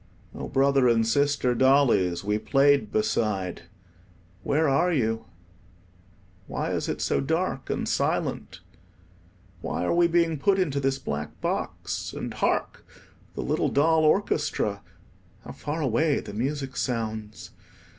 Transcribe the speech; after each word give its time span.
Oh, 0.33 0.47
brother 0.47 0.87
and 0.87 1.07
sister 1.07 1.53
dollies 1.53 2.23
we 2.23 2.39
played 2.39 2.91
beside, 2.91 3.69
where 4.41 4.67
are 4.67 4.91
you? 4.91 5.25
Why 6.47 6.71
is 6.71 6.89
it 6.89 7.01
so 7.01 7.19
dark 7.21 7.69
and 7.69 7.87
silent? 7.87 8.61
Why 9.61 9.83
are 9.85 9.93
we 9.93 10.07
being 10.07 10.39
put 10.39 10.57
into 10.57 10.79
this 10.79 10.97
black 10.97 11.39
box? 11.39 12.13
And 12.13 12.33
hark! 12.33 12.83
the 13.35 13.41
little 13.41 13.69
doll 13.69 14.03
orchestra—how 14.03 15.51
far 15.51 15.81
away 15.81 16.19
the 16.19 16.33
music 16.33 16.77
sounds! 16.77 17.51